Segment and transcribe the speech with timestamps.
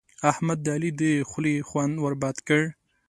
[0.31, 2.61] احمد د علي د خولې خوند ور بد کړ.